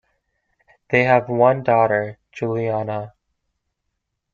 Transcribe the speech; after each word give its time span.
They 0.89 1.03
have 1.03 1.29
one 1.29 1.61
daughter, 1.61 2.17
Juliana. 2.31 3.13